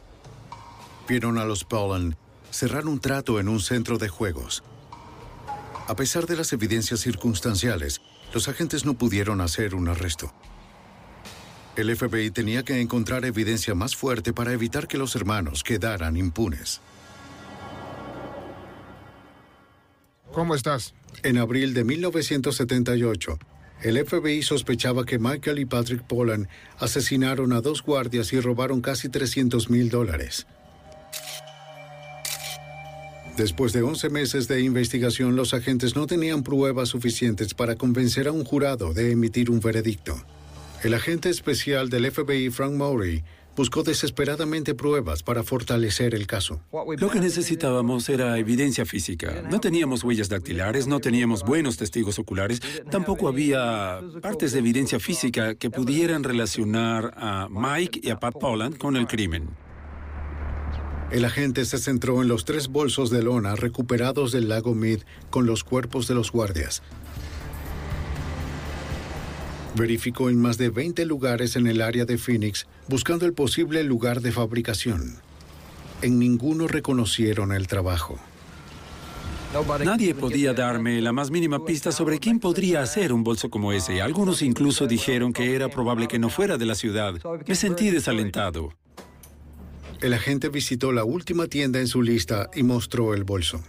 [1.08, 2.16] Vieron a los Pollan
[2.50, 4.62] cerrar un trato en un centro de juegos.
[5.88, 8.00] A pesar de las evidencias circunstanciales,
[8.32, 10.32] los agentes no pudieron hacer un arresto.
[11.74, 16.80] El FBI tenía que encontrar evidencia más fuerte para evitar que los hermanos quedaran impunes.
[20.32, 20.94] ¿Cómo estás?
[21.22, 23.38] En abril de 1978,
[23.82, 29.08] el FBI sospechaba que Michael y Patrick Pollan asesinaron a dos guardias y robaron casi
[29.08, 30.46] 300 mil dólares.
[33.36, 38.32] Después de 11 meses de investigación, los agentes no tenían pruebas suficientes para convencer a
[38.32, 40.22] un jurado de emitir un veredicto.
[40.82, 43.24] El agente especial del FBI, Frank Murray,
[43.56, 46.60] buscó desesperadamente pruebas para fortalecer el caso.
[46.98, 49.42] Lo que necesitábamos era evidencia física.
[49.50, 55.54] No teníamos huellas dactilares, no teníamos buenos testigos oculares, tampoco había partes de evidencia física
[55.54, 59.48] que pudieran relacionar a Mike y a Pat Pollan con el crimen.
[61.12, 65.44] El agente se centró en los tres bolsos de lona recuperados del lago Mead con
[65.44, 66.82] los cuerpos de los guardias.
[69.76, 74.22] Verificó en más de 20 lugares en el área de Phoenix buscando el posible lugar
[74.22, 75.16] de fabricación.
[76.00, 78.18] En ninguno reconocieron el trabajo.
[79.84, 84.00] Nadie podía darme la más mínima pista sobre quién podría hacer un bolso como ese.
[84.00, 87.14] Algunos incluso dijeron que era probable que no fuera de la ciudad.
[87.46, 88.72] Me sentí desalentado.
[90.02, 93.62] El agente visitó la última tienda en su lista y mostró el bolso.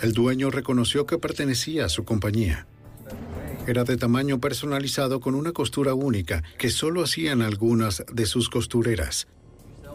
[0.00, 2.66] El dueño reconoció que pertenecía a su compañía.
[3.66, 9.28] Era de tamaño personalizado con una costura única que solo hacían algunas de sus costureras.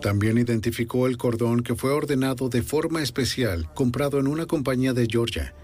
[0.03, 5.07] También identificó el cordón que fue ordenado de forma especial, comprado en una compañía de
[5.09, 5.55] Georgia.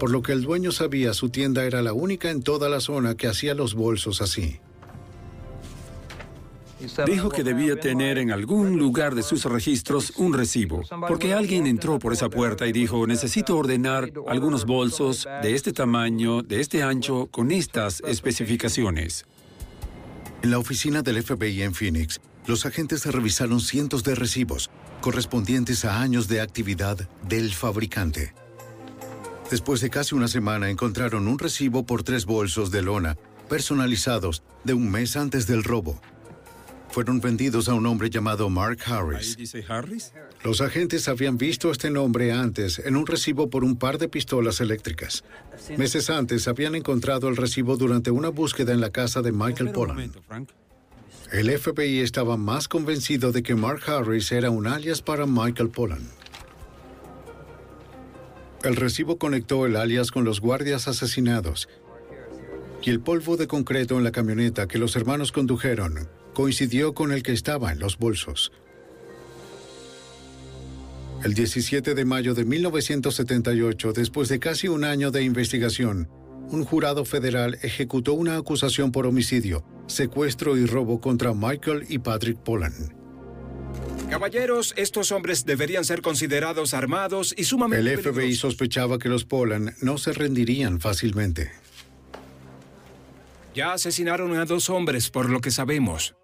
[0.00, 3.14] Por lo que el dueño sabía su tienda era la única en toda la zona
[3.16, 4.58] que hacía los bolsos así.
[7.06, 11.98] Dijo que debía tener en algún lugar de sus registros un recibo, porque alguien entró
[11.98, 17.28] por esa puerta y dijo, necesito ordenar algunos bolsos de este tamaño, de este ancho,
[17.30, 19.26] con estas especificaciones.
[20.42, 24.70] En la oficina del FBI en Phoenix, los agentes revisaron cientos de recibos
[25.00, 28.34] correspondientes a años de actividad del fabricante.
[29.50, 33.16] Después de casi una semana encontraron un recibo por tres bolsos de lona
[33.48, 36.00] personalizados de un mes antes del robo
[36.94, 39.36] fueron vendidos a un hombre llamado Mark Harris.
[39.36, 40.12] dice Harris?
[40.44, 44.60] Los agentes habían visto este nombre antes en un recibo por un par de pistolas
[44.60, 45.24] eléctricas.
[45.76, 50.12] Meses antes habían encontrado el recibo durante una búsqueda en la casa de Michael Pollan.
[51.32, 56.08] El FBI estaba más convencido de que Mark Harris era un alias para Michael Pollan.
[58.62, 61.68] El recibo conectó el alias con los guardias asesinados
[62.84, 67.22] y el polvo de concreto en la camioneta que los hermanos condujeron coincidió con el
[67.22, 68.52] que estaba en los bolsos.
[71.24, 76.06] El 17 de mayo de 1978, después de casi un año de investigación,
[76.50, 82.36] un jurado federal ejecutó una acusación por homicidio, secuestro y robo contra Michael y Patrick
[82.36, 82.94] Pollan.
[84.10, 89.74] Caballeros, estos hombres deberían ser considerados armados y sumamente El FBI sospechaba que los Pollan
[89.80, 91.50] no se rendirían fácilmente.
[93.54, 96.14] Ya asesinaron a dos hombres, por lo que sabemos.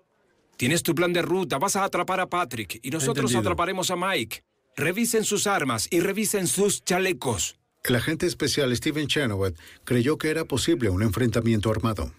[0.61, 3.40] Tienes tu plan de ruta, vas a atrapar a Patrick y nosotros Entendido.
[3.40, 4.42] atraparemos a Mike.
[4.76, 7.58] Revisen sus armas y revisen sus chalecos.
[7.82, 12.12] El agente especial Steven Chenoweth creyó que era posible un enfrentamiento armado.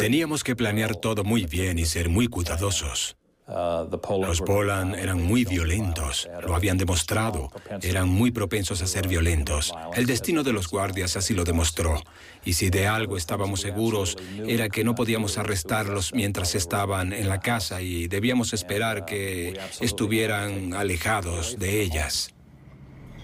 [0.00, 3.16] Teníamos que planear todo muy bien y ser muy cuidadosos.
[3.46, 9.72] Los Polan eran muy violentos, lo habían demostrado, eran muy propensos a ser violentos.
[9.94, 12.02] El destino de los guardias así lo demostró.
[12.44, 14.16] Y si de algo estábamos seguros,
[14.46, 20.74] era que no podíamos arrestarlos mientras estaban en la casa y debíamos esperar que estuvieran
[20.74, 22.34] alejados de ellas.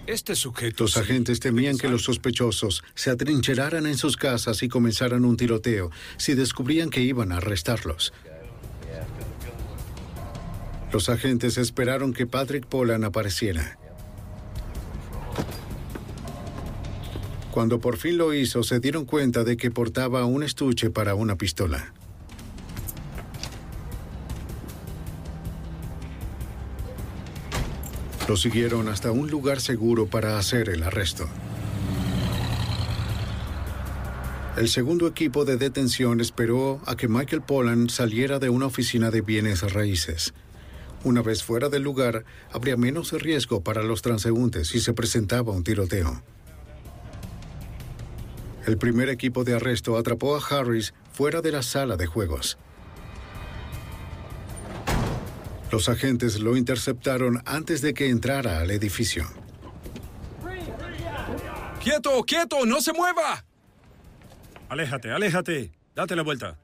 [0.07, 0.83] Este sujeto.
[0.83, 5.91] Los agentes temían que los sospechosos se atrincheraran en sus casas y comenzaran un tiroteo
[6.17, 8.13] si descubrían que iban a arrestarlos.
[10.93, 13.79] Los agentes esperaron que Patrick Polan apareciera.
[17.51, 21.35] Cuando por fin lo hizo, se dieron cuenta de que portaba un estuche para una
[21.35, 21.91] pistola.
[28.27, 31.27] Lo siguieron hasta un lugar seguro para hacer el arresto.
[34.57, 39.21] El segundo equipo de detención esperó a que Michael Pollan saliera de una oficina de
[39.21, 40.35] bienes raíces.
[41.03, 45.63] Una vez fuera del lugar, habría menos riesgo para los transeúntes si se presentaba un
[45.63, 46.21] tiroteo.
[48.65, 52.57] El primer equipo de arresto atrapó a Harris fuera de la sala de juegos.
[55.71, 59.25] Los agentes lo interceptaron antes de que entrara al edificio.
[61.83, 62.65] ¡Quieto, quieto!
[62.65, 63.43] ¡No se mueva!
[64.69, 65.71] Aléjate, aléjate.
[65.93, 66.57] Date la vuelta.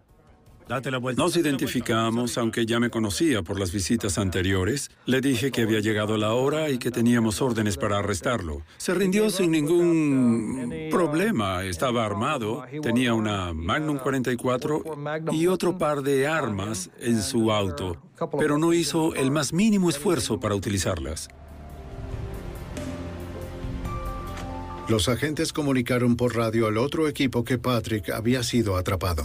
[0.70, 1.24] Date la vuelta.
[1.24, 4.92] Nos identificamos, aunque ya me conocía por las visitas anteriores.
[5.08, 8.62] Le dije que había llegado la hora y que teníamos órdenes para arrestarlo.
[8.78, 11.64] Se rindió sin ningún problema.
[11.64, 14.84] Estaba armado, tenía una Magnum 44
[15.32, 17.98] y otro par de armas en su auto,
[18.38, 21.30] pero no hizo el más mínimo esfuerzo para utilizarlas.
[24.88, 29.24] Los agentes comunicaron por radio al otro equipo que Patrick había sido atrapado.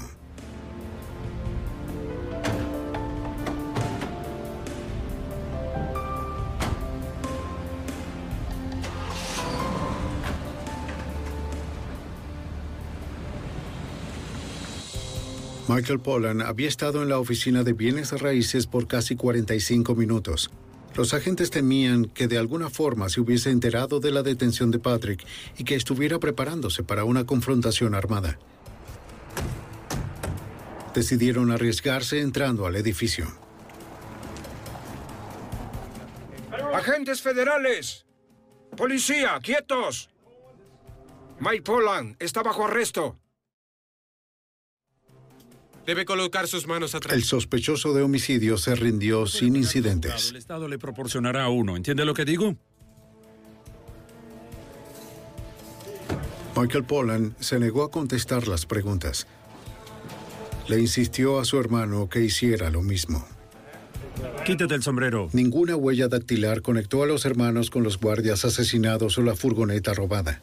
[15.66, 20.50] Michael Pollan había estado en la oficina de bienes raíces por casi 45 minutos.
[20.94, 25.24] Los agentes temían que de alguna forma se hubiese enterado de la detención de Patrick
[25.56, 28.38] y que estuviera preparándose para una confrontación armada.
[30.94, 33.26] Decidieron arriesgarse entrando al edificio.
[36.74, 38.04] ¡Agentes federales!
[38.76, 40.10] ¡Policía, quietos!
[41.40, 43.18] Mike Pollan está bajo arresto.
[45.86, 47.14] Debe colocar sus manos atrás.
[47.14, 50.30] El sospechoso de homicidio se rindió sin incidentes.
[50.30, 51.76] El Estado le proporcionará uno.
[51.76, 52.56] ¿Entiende lo que digo?
[56.56, 59.26] Michael Pollan se negó a contestar las preguntas.
[60.68, 63.26] Le insistió a su hermano que hiciera lo mismo.
[64.46, 65.28] Quítate el sombrero.
[65.32, 70.40] Ninguna huella dactilar conectó a los hermanos con los guardias asesinados o la furgoneta robada.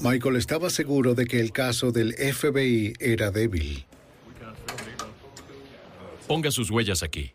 [0.00, 3.84] Michael estaba seguro de que el caso del FBI era débil.
[6.26, 7.32] Ponga sus huellas aquí.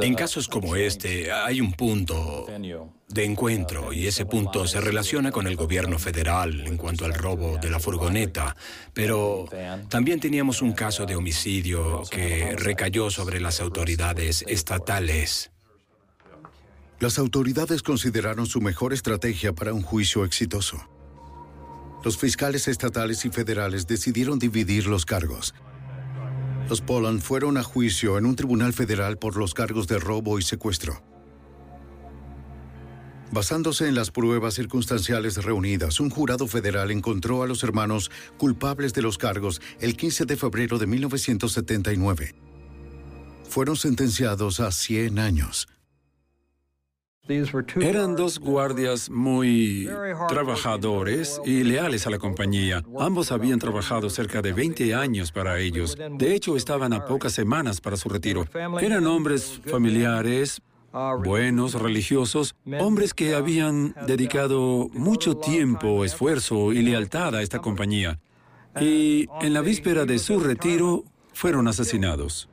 [0.00, 2.46] En casos como este hay un punto
[3.08, 7.58] de encuentro y ese punto se relaciona con el gobierno federal en cuanto al robo
[7.58, 8.56] de la furgoneta,
[8.92, 9.48] pero
[9.88, 15.52] también teníamos un caso de homicidio que recayó sobre las autoridades estatales.
[17.00, 20.78] Las autoridades consideraron su mejor estrategia para un juicio exitoso.
[22.04, 25.54] Los fiscales estatales y federales decidieron dividir los cargos.
[26.68, 30.42] Los Poland fueron a juicio en un tribunal federal por los cargos de robo y
[30.42, 31.00] secuestro.
[33.30, 39.02] Basándose en las pruebas circunstanciales reunidas, un jurado federal encontró a los hermanos culpables de
[39.02, 42.34] los cargos el 15 de febrero de 1979.
[43.48, 45.68] Fueron sentenciados a 100 años.
[47.80, 49.88] Eran dos guardias muy
[50.28, 52.82] trabajadores y leales a la compañía.
[52.98, 55.96] Ambos habían trabajado cerca de 20 años para ellos.
[56.18, 58.46] De hecho, estaban a pocas semanas para su retiro.
[58.80, 60.62] Eran hombres familiares,
[61.24, 68.18] buenos, religiosos, hombres que habían dedicado mucho tiempo, esfuerzo y lealtad a esta compañía.
[68.80, 72.48] Y en la víspera de su retiro, fueron asesinados.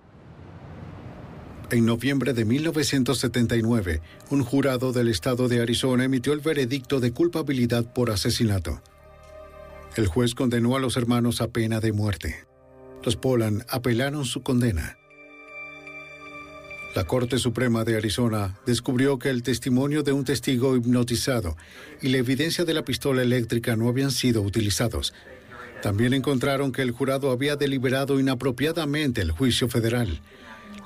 [1.71, 7.91] En noviembre de 1979, un jurado del estado de Arizona emitió el veredicto de culpabilidad
[7.91, 8.81] por asesinato.
[9.95, 12.45] El juez condenó a los hermanos a pena de muerte.
[13.03, 14.97] Los Polan apelaron su condena.
[16.95, 21.57] La Corte Suprema de Arizona descubrió que el testimonio de un testigo hipnotizado
[22.01, 25.13] y la evidencia de la pistola eléctrica no habían sido utilizados.
[25.81, 30.21] También encontraron que el jurado había deliberado inapropiadamente el juicio federal.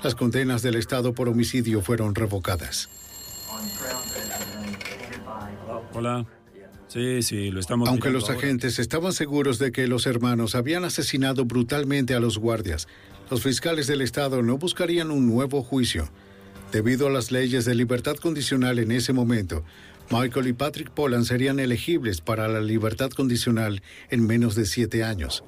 [0.02, 2.88] Las condenas del Estado por homicidio fueron revocadas.
[5.92, 6.26] Hola.
[6.88, 8.38] Sí, sí, lo estamos Aunque los ahora.
[8.38, 12.88] agentes estaban seguros de que los hermanos habían asesinado brutalmente a los guardias,
[13.30, 16.10] los fiscales del Estado no buscarían un nuevo juicio.
[16.72, 19.64] Debido a las leyes de libertad condicional en ese momento,
[20.10, 25.44] Michael y Patrick Poland serían elegibles para la libertad condicional en menos de siete años.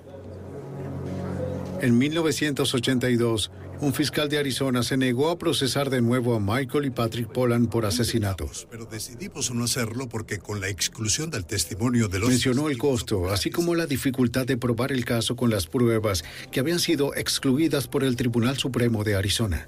[1.81, 3.51] En 1982,
[3.83, 7.69] un fiscal de Arizona se negó a procesar de nuevo a Michael y Patrick Poland
[7.69, 8.49] por asesinato.
[8.71, 12.29] Pero decidimos no hacerlo porque con la exclusión del testimonio de los...
[12.29, 16.23] Mencionó el costo, así como la dificultad de probar el caso con las pruebas
[16.53, 19.67] que habían sido excluidas por el Tribunal Supremo de Arizona.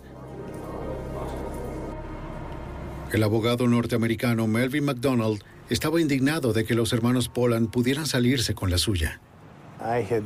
[3.13, 8.71] El abogado norteamericano Melvin McDonald estaba indignado de que los hermanos Poland pudieran salirse con
[8.71, 9.21] la suya.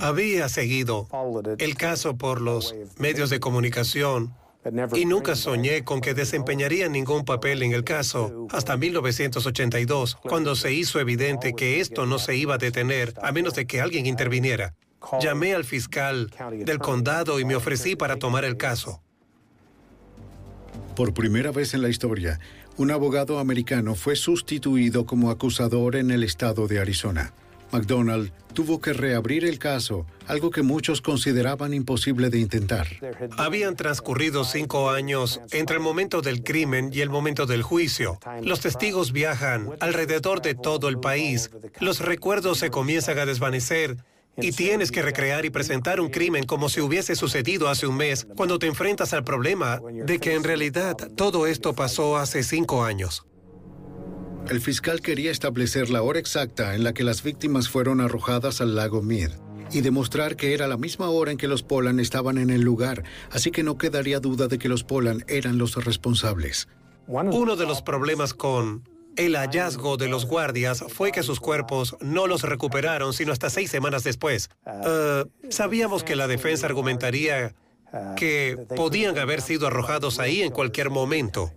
[0.01, 1.09] Había seguido
[1.59, 4.33] el caso por los medios de comunicación
[4.95, 10.73] y nunca soñé con que desempeñaría ningún papel en el caso hasta 1982, cuando se
[10.73, 14.75] hizo evidente que esto no se iba a detener a menos de que alguien interviniera.
[15.21, 19.01] Llamé al fiscal del condado y me ofrecí para tomar el caso.
[20.95, 22.41] Por primera vez en la historia,
[22.77, 27.33] un abogado americano fue sustituido como acusador en el estado de Arizona.
[27.73, 32.89] McDonald tuvo que reabrir el caso, algo que muchos consideraban imposible de intentar.
[33.37, 38.19] Habían transcurrido cinco años entre el momento del crimen y el momento del juicio.
[38.43, 41.51] Los testigos viajan alrededor de todo el país.
[41.81, 43.97] Los recuerdos se comienzan a desvanecer
[44.41, 48.27] y tienes que recrear y presentar un crimen como si hubiese sucedido hace un mes,
[48.37, 53.25] cuando te enfrentas al problema de que en realidad todo esto pasó hace cinco años.
[54.49, 58.77] El fiscal quería establecer la hora exacta en la que las víctimas fueron arrojadas al
[58.77, 59.31] lago Mead
[59.71, 63.05] y demostrar que era la misma hora en que los Polan estaban en el lugar,
[63.31, 66.67] así que no quedaría duda de que los Polan eran los responsables.
[67.07, 72.27] Uno de los problemas con el hallazgo de los guardias fue que sus cuerpos no
[72.27, 74.49] los recuperaron sino hasta seis semanas después.
[74.67, 77.55] Eh, sabíamos que la defensa argumentaría
[78.17, 81.53] que podían haber sido arrojados ahí en cualquier momento.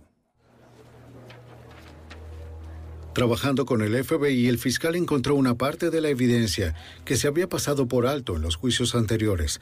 [3.14, 7.48] Trabajando con el FBI, el fiscal encontró una parte de la evidencia que se había
[7.48, 9.60] pasado por alto en los juicios anteriores,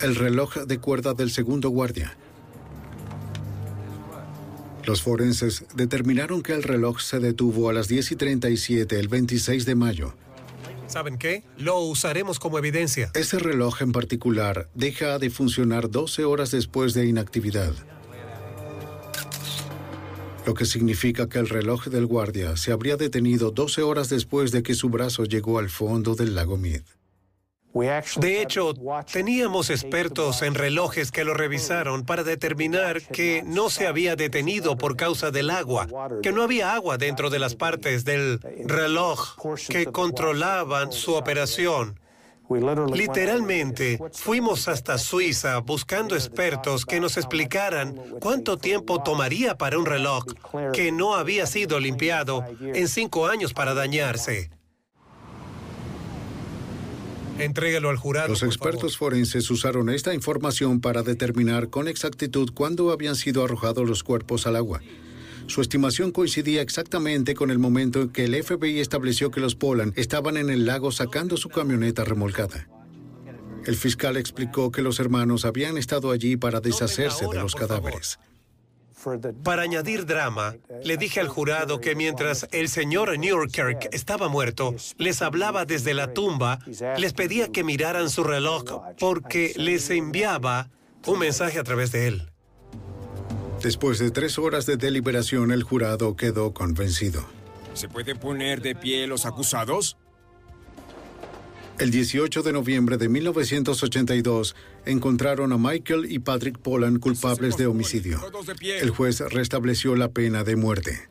[0.00, 2.16] el reloj de cuerda del segundo guardia.
[4.84, 9.66] Los forenses determinaron que el reloj se detuvo a las 10 y 37 el 26
[9.66, 10.14] de mayo.
[10.86, 11.44] ¿Saben qué?
[11.58, 13.10] Lo usaremos como evidencia.
[13.14, 17.74] Ese reloj en particular deja de funcionar 12 horas después de inactividad.
[20.48, 24.62] Lo que significa que el reloj del guardia se habría detenido 12 horas después de
[24.62, 26.84] que su brazo llegó al fondo del lago Mead.
[28.16, 28.72] De hecho,
[29.12, 34.96] teníamos expertos en relojes que lo revisaron para determinar que no se había detenido por
[34.96, 35.86] causa del agua,
[36.22, 39.36] que no había agua dentro de las partes del reloj
[39.68, 42.00] que controlaban su operación.
[42.94, 50.24] Literalmente, fuimos hasta Suiza buscando expertos que nos explicaran cuánto tiempo tomaría para un reloj
[50.72, 54.50] que no había sido limpiado en cinco años para dañarse.
[57.38, 58.28] Entrégalo al jurado.
[58.28, 64.02] Los expertos forenses usaron esta información para determinar con exactitud cuándo habían sido arrojados los
[64.02, 64.80] cuerpos al agua.
[65.48, 69.98] Su estimación coincidía exactamente con el momento en que el FBI estableció que los Poland
[69.98, 72.68] estaban en el lago sacando su camioneta remolcada.
[73.64, 78.18] El fiscal explicó que los hermanos habían estado allí para deshacerse de los cadáveres.
[79.42, 85.22] Para añadir drama, le dije al jurado que mientras el señor Newkirk estaba muerto, les
[85.22, 86.58] hablaba desde la tumba,
[86.98, 88.64] les pedía que miraran su reloj
[88.98, 90.68] porque les enviaba
[91.06, 92.30] un mensaje a través de él.
[93.62, 97.24] Después de tres horas de deliberación, el jurado quedó convencido.
[97.74, 99.96] ¿Se puede poner de pie los acusados?
[101.78, 108.20] El 18 de noviembre de 1982 encontraron a Michael y Patrick Poland culpables de homicidio.
[108.80, 111.08] El juez restableció la pena de muerte.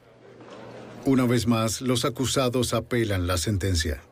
[1.06, 4.04] Una vez más, los acusados apelan la sentencia.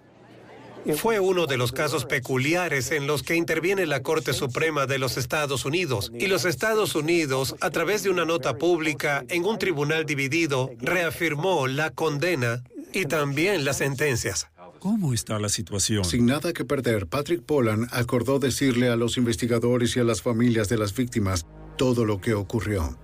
[0.94, 5.18] Fue uno de los casos peculiares en los que interviene la Corte Suprema de los
[5.18, 6.12] Estados Unidos.
[6.18, 11.68] Y los Estados Unidos, a través de una nota pública en un tribunal dividido, reafirmó
[11.68, 12.64] la condena
[12.94, 14.48] y también las sentencias.
[14.80, 16.06] ¿Cómo está la situación?
[16.06, 20.70] Sin nada que perder, Patrick Poland acordó decirle a los investigadores y a las familias
[20.70, 22.96] de las víctimas todo lo que ocurrió.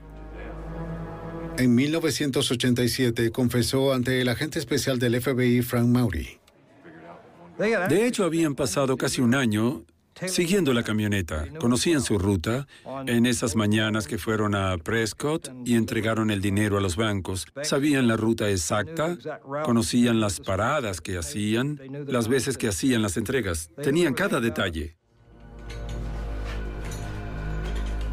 [1.57, 6.40] En 1987 confesó ante el agente especial del FBI, Frank Maury.
[7.58, 9.86] De hecho, habían pasado casi un año
[10.28, 11.47] siguiendo la camioneta.
[11.60, 12.68] Conocían su ruta
[13.08, 17.47] en esas mañanas que fueron a Prescott y entregaron el dinero a los bancos.
[17.64, 19.18] Sabían la ruta exacta,
[19.64, 23.70] conocían las paradas que hacían, las veces que hacían las entregas.
[23.82, 24.97] Tenían cada detalle.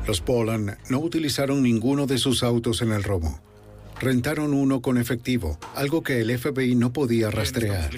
[0.06, 3.42] Los Poland no utilizaron ninguno de sus autos en el robo.
[4.00, 7.90] Rentaron uno con efectivo, algo que el FBI no podía rastrear.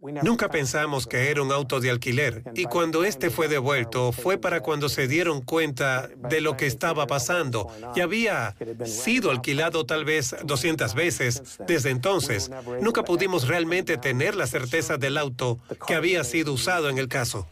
[0.00, 4.60] Nunca pensamos que era un auto de alquiler y cuando este fue devuelto fue para
[4.60, 10.36] cuando se dieron cuenta de lo que estaba pasando y había sido alquilado tal vez
[10.44, 11.58] 200 veces.
[11.66, 12.48] Desde entonces,
[12.80, 17.48] nunca pudimos realmente tener la certeza del auto que había sido usado en el caso.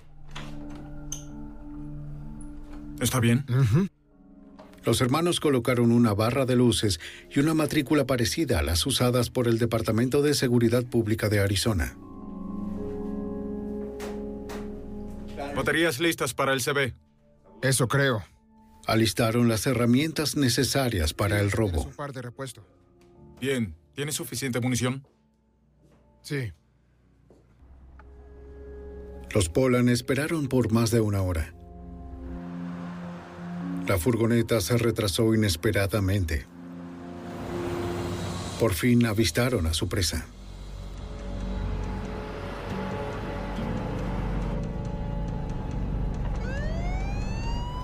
[3.00, 3.44] ¿Está bien?
[4.84, 9.48] Los hermanos colocaron una barra de luces y una matrícula parecida a las usadas por
[9.48, 11.96] el Departamento de Seguridad Pública de Arizona.
[15.56, 16.92] Baterías listas para el CB.
[17.62, 18.22] Eso creo.
[18.86, 21.82] Alistaron las herramientas necesarias para el robo.
[21.82, 22.62] Un par de repuesto.
[23.40, 23.74] Bien.
[23.94, 25.06] ¿Tienes suficiente munición?
[26.20, 26.52] Sí.
[29.32, 31.54] Los Polan esperaron por más de una hora.
[33.88, 36.46] La furgoneta se retrasó inesperadamente.
[38.60, 40.26] Por fin avistaron a su presa.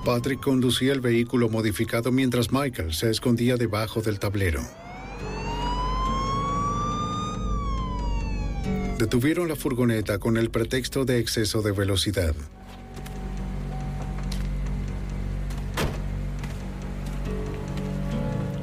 [0.04, 4.60] Patrick conducía el vehículo modificado mientras Michael se escondía debajo del tablero.
[8.98, 12.34] Detuvieron la furgoneta con el pretexto de exceso de velocidad.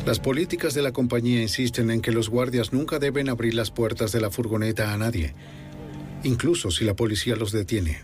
[0.06, 4.12] Las políticas de la compañía insisten en que los guardias nunca deben abrir las puertas
[4.12, 5.34] de la furgoneta a nadie,
[6.24, 8.00] incluso si la policía los detiene.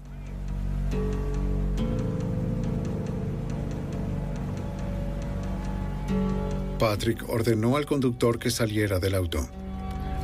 [6.78, 9.48] Patrick ordenó al conductor que saliera del auto.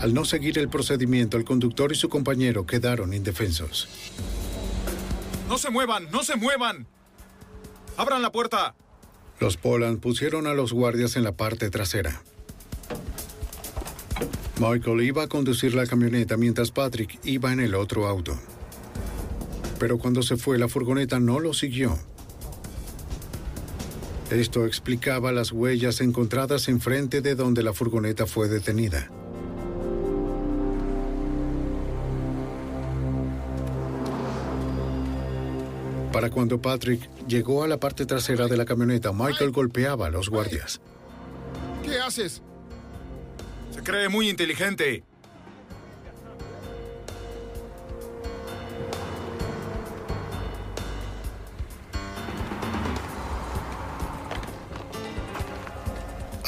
[0.02, 3.88] Al no seguir el procedimiento, el conductor y su compañero quedaron indefensos.
[5.48, 6.10] ¡No se muevan!
[6.12, 6.88] ¡No se muevan!
[7.98, 8.76] ¡Abran la puerta!
[9.40, 12.22] Los Poland pusieron a los guardias en la parte trasera.
[14.60, 18.40] Michael iba a conducir la camioneta mientras Patrick iba en el otro auto.
[19.80, 21.98] Pero cuando se fue, la furgoneta no lo siguió.
[24.32, 29.10] Esto explicaba las huellas encontradas enfrente de donde la furgoneta fue detenida.
[36.14, 40.30] Para cuando Patrick llegó a la parte trasera de la camioneta, Michael golpeaba a los
[40.30, 40.80] guardias.
[41.84, 42.42] ¿Qué haces?
[43.72, 45.04] Se cree muy inteligente.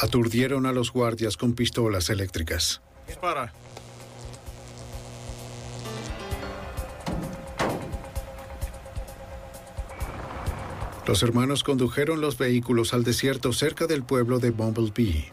[0.00, 2.82] Aturdieron a los guardias con pistolas eléctricas.
[3.06, 3.52] Dispara.
[11.06, 15.32] Los hermanos condujeron los vehículos al desierto cerca del pueblo de Bumblebee.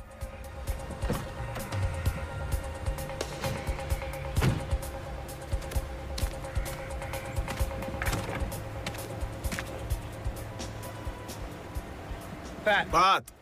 [12.92, 13.41] Pat.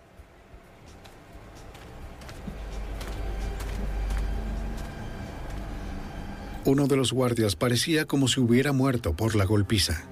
[6.66, 10.03] Uno de los guardias parecía como si hubiera muerto por la golpiza.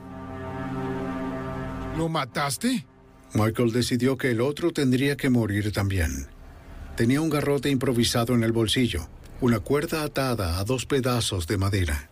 [1.97, 2.85] ¿Lo mataste?
[3.33, 6.27] Michael decidió que el otro tendría que morir también.
[6.95, 9.07] Tenía un garrote improvisado en el bolsillo,
[9.41, 12.09] una cuerda atada a dos pedazos de madera.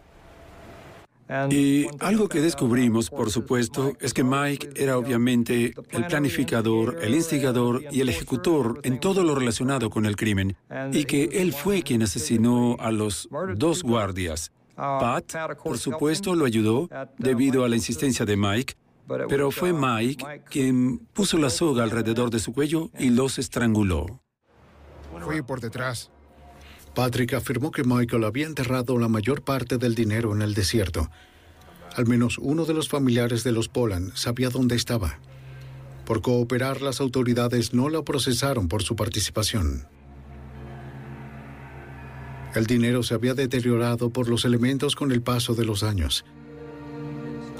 [1.49, 7.83] Y algo que descubrimos, por supuesto, es que Mike era obviamente el planificador, el instigador
[7.91, 10.55] y el ejecutor en todo lo relacionado con el crimen,
[10.91, 14.51] y que él fue quien asesinó a los dos guardias.
[14.75, 18.75] Pat, por supuesto, lo ayudó debido a la insistencia de Mike,
[19.27, 24.21] pero fue Mike quien puso la soga alrededor de su cuello y los estranguló.
[25.23, 26.11] Fui por detrás.
[26.95, 31.11] Patrick afirmó que Michael había enterrado la mayor parte del dinero en el desierto.
[31.95, 35.19] Al menos uno de los familiares de los Poland sabía dónde estaba.
[36.05, 39.87] Por cooperar, las autoridades no lo procesaron por su participación.
[42.55, 46.23] El dinero se había deteriorado por los elementos con el paso de los años.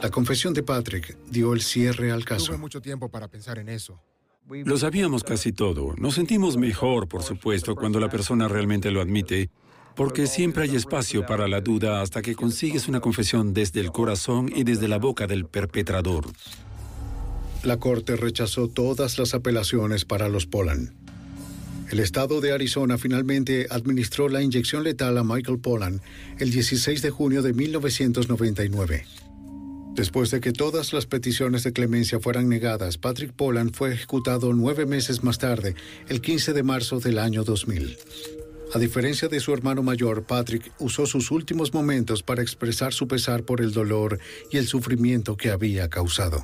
[0.02, 2.48] La confesión de Patrick dio el cierre al caso.
[2.48, 4.00] Tuve mucho tiempo para pensar en eso.
[4.48, 5.96] Lo sabíamos casi todo.
[5.98, 9.50] Nos sentimos mejor, por supuesto, cuando la persona realmente lo admite.
[9.96, 14.52] porque siempre hay espacio para la duda hasta que consigues una confesión desde el corazón
[14.54, 16.26] y desde la boca del perpetrador.
[17.64, 20.94] La corte rechazó todas las apelaciones para los Polan.
[21.90, 26.02] El estado de Arizona finalmente administró la inyección letal a Michael Pollan
[26.40, 29.06] el 16 de junio de 1999.
[29.96, 34.86] Después de que todas las peticiones de clemencia fueran negadas, Patrick Pollan fue ejecutado nueve
[34.86, 35.74] meses más tarde,
[36.10, 37.98] el 15 de marzo del año 2000.
[38.74, 43.44] A diferencia de su hermano mayor, Patrick usó sus últimos momentos para expresar su pesar
[43.44, 44.20] por el dolor
[44.52, 46.44] y el sufrimiento que había causado.